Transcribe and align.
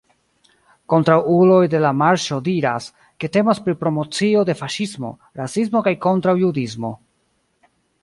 Kontraŭuloj 0.93 1.59
de 1.73 1.81
la 1.83 1.91
Marŝo 1.97 2.39
diras, 2.49 2.89
ke 3.25 3.31
temas 3.39 3.63
pri 3.69 3.77
promocio 3.83 4.43
de 4.51 4.59
faŝismo, 4.65 5.15
rasismo 5.43 5.87
kaj 5.91 5.97
kontraŭjudismo. 6.11 6.97